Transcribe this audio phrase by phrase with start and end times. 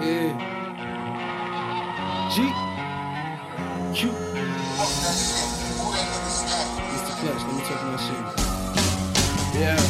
[0.00, 0.32] Yeah.
[2.34, 2.36] G.
[3.94, 4.08] Q.
[6.88, 7.12] Mr.
[7.20, 8.24] Clutch, let me talk my shit.
[9.60, 9.80] Yeah.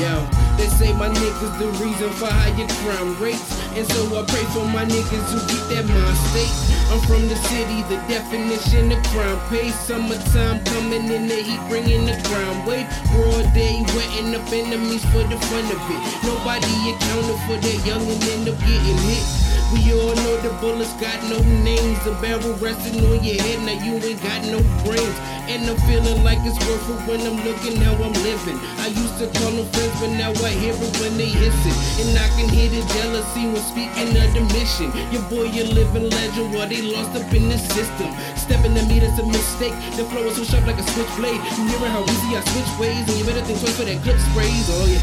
[0.00, 3.48] Yo, they say my niggas the reason for higher crime rates.
[3.72, 6.52] And so I pray for my niggas who keep that mind state.
[6.92, 9.78] I'm from the city, the definition of crime pace.
[9.88, 12.86] Summertime coming in the heat, bringing the crime wave.
[13.16, 16.00] Broad day, wetting up enemies for the fun of it.
[16.28, 19.49] Nobody accounted for that young and end up getting hit.
[19.70, 22.02] We all know the bullets got no names.
[22.02, 25.16] The barrel resting on your head, now you ain't got no brains.
[25.46, 28.58] And I'm feeling like it's worth it when I'm looking how I'm living.
[28.82, 31.76] I used to call them friends, but now I hear it when they hiss it.
[32.02, 34.90] And I can hear the jealousy when speaking of the mission.
[35.14, 38.10] Your boy, you living legend, while they lost up in the system.
[38.34, 39.74] Stepping to me, that's a mistake.
[39.94, 41.38] The flow is so sharp like a switchblade.
[41.58, 44.18] You hearing how easy I switch ways, and you better think twice for that clip
[44.18, 44.66] sprays.
[44.70, 45.02] Oh yeah,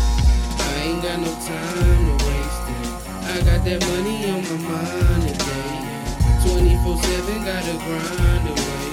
[0.60, 2.37] I ain't got no time to waste it.
[2.37, 2.37] I got
[3.68, 5.76] that money on my mind today.
[6.40, 8.88] 24-7, gotta grind away.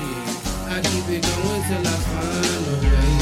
[0.66, 3.14] I keep it going till I find a way.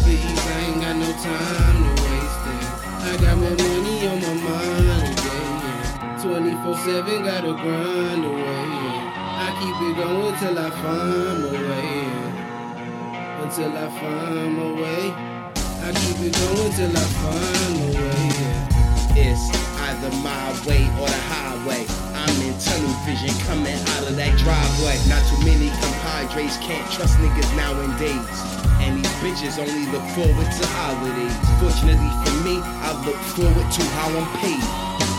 [0.00, 2.64] Please, I ain't got no time to waste it.
[3.04, 5.52] I got more money on my mind today.
[6.24, 8.72] 24-7, gotta grind away.
[9.44, 11.92] I keep it going till I find my way.
[13.44, 15.04] Until I find my way.
[15.84, 18.71] I keep it going till I find my way.
[19.14, 19.52] It's
[19.92, 21.84] either my way or the highway.
[22.16, 24.96] I'm in tunnel vision coming out of that driveway.
[25.04, 28.36] Not too many compadres can't trust niggas nowadays.
[28.80, 31.36] And these bitches only look forward to holidays.
[31.60, 34.64] Fortunately for me, I look forward to how I'm paid.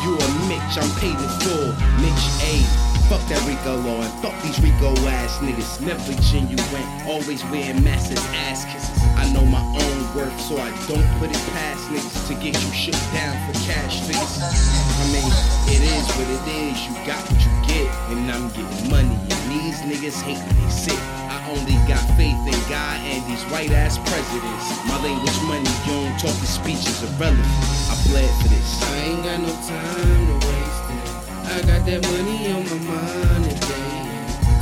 [0.02, 1.70] You a Mitch, I'm paid in full.
[2.02, 2.66] Mitch A.
[3.14, 5.86] Fuck that Rico law and fuck these Rico ass niggas.
[5.86, 9.03] Never genuine, always wearing massive ass kisses.
[9.24, 12.72] I know my own worth, so I don't put it past niggas to get you
[12.76, 14.36] shook down for cash figures.
[14.44, 15.32] I mean,
[15.72, 19.16] it is what it is, you got what you get, and I'm getting money.
[19.16, 21.00] And these niggas hate me, they sick.
[21.32, 24.68] I only got faith in God and these white ass presidents.
[24.92, 27.48] My language money, you don't talk, the speech is irrelevant.
[27.88, 28.84] I bled for this.
[28.84, 31.08] I ain't got no time to waste it.
[31.48, 34.04] I got that money on my mind today.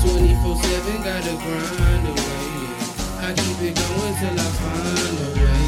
[0.06, 2.31] 24-7, gotta grind away.
[3.32, 5.64] I keep it going till I find a way.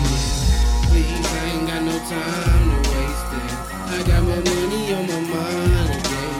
[0.91, 3.51] Please, I ain't got no time to waste it.
[3.87, 6.35] I got my money on my mind today.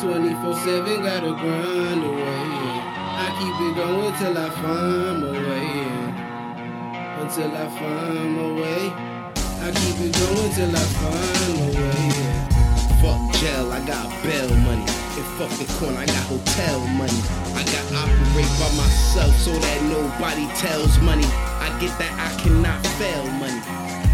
[0.00, 2.48] 24-7, gotta grind away.
[3.20, 5.76] I keep it going till I find my way.
[7.20, 8.82] Until I find my way.
[9.60, 12.56] I keep it going till I find my way.
[13.04, 14.48] Fuck jail, I got bail
[15.36, 17.20] fuck the corner, I got hotel money.
[17.52, 21.26] I got operate by myself so that nobody tells money.
[21.60, 23.60] I get that I cannot fail money.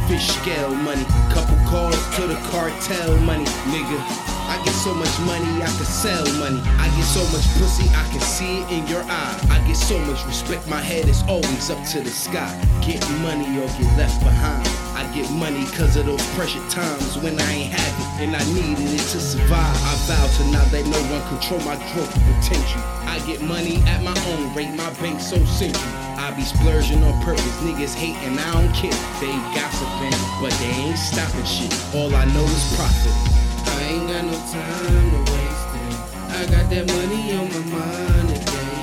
[0.08, 1.04] Fish scale money.
[1.30, 4.31] Couple calls to the cartel money, nigga.
[4.52, 6.60] I get so much money, I can sell money.
[6.76, 9.40] I get so much pussy, I can see it in your eye.
[9.48, 12.52] I get so much respect, my head is always up to the sky.
[12.84, 14.68] Get money or get left behind.
[14.92, 18.92] I get money cause of those pressure times when I ain't it and I needed
[18.92, 19.76] it to survive.
[19.88, 22.84] I vow to not let no one control my growth potential.
[23.08, 25.92] I get money at my own rate, my bank so central.
[26.20, 28.92] I be splurging on purpose, niggas hating, I don't care.
[29.16, 30.12] They gossiping,
[30.44, 31.72] but they ain't stopping shit.
[31.96, 33.41] All I know is profit.
[33.82, 35.94] I ain't got no time to waste it.
[36.38, 38.78] I got that money on my mind today.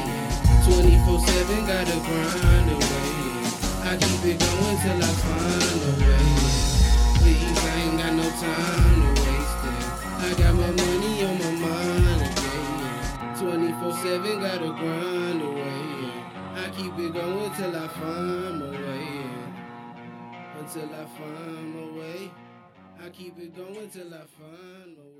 [0.67, 3.11] 24-7, gotta grind away.
[3.87, 6.27] I keep it going till I find a way.
[7.15, 9.83] Please, I ain't got no time to waste it.
[10.19, 12.67] I got my money on my mind today.
[13.39, 16.11] 24-7, gotta grind away.
[16.59, 19.07] I keep it going till I find my way.
[20.59, 22.31] Until I find my way.
[23.03, 25.18] I keep it going till I find my way.